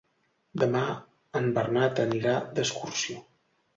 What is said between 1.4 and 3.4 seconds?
Bernat anirà d'excursió.